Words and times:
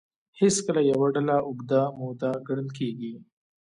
هېڅکله 0.39 0.81
يوه 0.91 1.07
ډېره 1.15 1.37
اوږده 1.47 1.81
موده 1.97 2.31
ګڼل 2.47 2.69
کېږي. 2.77 3.13